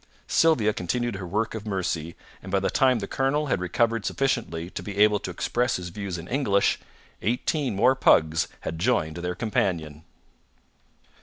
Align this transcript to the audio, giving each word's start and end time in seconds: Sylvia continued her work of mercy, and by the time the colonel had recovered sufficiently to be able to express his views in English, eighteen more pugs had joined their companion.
Sylvia 0.25 0.73
continued 0.73 1.17
her 1.17 1.27
work 1.27 1.53
of 1.53 1.67
mercy, 1.67 2.15
and 2.41 2.51
by 2.51 2.59
the 2.59 2.71
time 2.71 2.97
the 2.97 3.07
colonel 3.07 3.45
had 3.45 3.61
recovered 3.61 4.03
sufficiently 4.03 4.71
to 4.71 4.81
be 4.81 4.97
able 4.97 5.19
to 5.19 5.29
express 5.29 5.75
his 5.75 5.89
views 5.89 6.17
in 6.17 6.27
English, 6.27 6.79
eighteen 7.21 7.75
more 7.75 7.93
pugs 7.93 8.47
had 8.61 8.79
joined 8.79 9.17
their 9.17 9.35
companion. 9.35 10.03